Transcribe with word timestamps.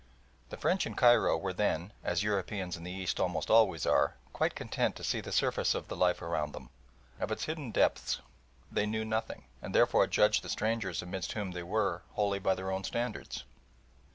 The 0.49 0.57
French 0.57 0.87
in 0.87 0.95
Cairo 0.95 1.37
were 1.37 1.53
then, 1.53 1.93
as 2.03 2.23
Europeans 2.23 2.75
in 2.75 2.83
the 2.83 2.91
East 2.91 3.19
almost 3.19 3.51
always 3.51 3.85
are, 3.85 4.15
quite 4.33 4.55
content 4.55 4.95
to 4.95 5.03
see 5.03 5.21
the 5.21 5.31
surface 5.31 5.75
of 5.75 5.89
the 5.89 5.95
life 5.95 6.23
around 6.23 6.53
them. 6.53 6.71
Of 7.19 7.31
its 7.31 7.45
hidden 7.45 7.69
depths 7.69 8.19
they 8.71 8.87
knew 8.87 9.05
nothing, 9.05 9.43
and 9.61 9.75
therefore 9.75 10.07
judged 10.07 10.41
the 10.43 10.49
strangers 10.49 11.03
amidst 11.03 11.33
whom 11.33 11.51
they 11.51 11.61
were 11.61 12.01
wholly 12.13 12.39
by 12.39 12.55
their 12.55 12.71
own 12.71 12.83
standards. 12.83 13.43